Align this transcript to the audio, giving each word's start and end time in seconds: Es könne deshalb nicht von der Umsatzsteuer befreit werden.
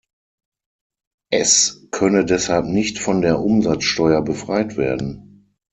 Es 1.31 1.87
könne 1.91 2.25
deshalb 2.25 2.65
nicht 2.65 2.97
von 2.97 3.21
der 3.21 3.37
Umsatzsteuer 3.37 4.23
befreit 4.23 4.75
werden. 4.75 5.47